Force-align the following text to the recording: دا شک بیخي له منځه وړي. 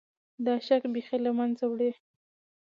دا 0.45 0.53
شک 0.67 0.83
بیخي 0.95 1.17
له 1.25 1.31
منځه 1.37 1.63
وړي. 1.67 1.91